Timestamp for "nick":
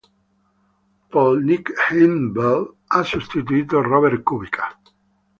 1.43-1.67